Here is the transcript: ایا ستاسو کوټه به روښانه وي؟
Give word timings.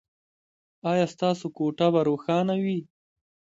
ایا 0.91 1.05
ستاسو 1.13 1.45
کوټه 1.57 1.87
به 1.93 2.01
روښانه 2.09 2.55
وي؟ 2.63 2.79